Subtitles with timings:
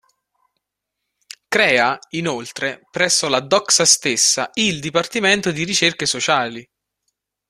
[1.47, 6.67] Crea, inoltre, presso la Doxa stessa, il dipartimento di ricerche sociali.